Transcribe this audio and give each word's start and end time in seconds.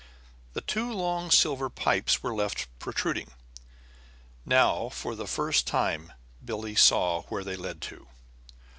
The 0.53 0.61
two 0.61 0.91
long 0.91 1.29
silver 1.29 1.69
pipes 1.69 2.23
were 2.23 2.33
left 2.33 2.65
protruding. 2.79 3.29
Now, 4.47 4.89
for 4.89 5.13
the 5.13 5.27
first 5.27 5.67
time, 5.67 6.11
Billie 6.43 6.73
saw 6.73 7.21
where 7.29 7.43
they 7.43 7.55
led 7.55 7.81
to. 7.81 8.07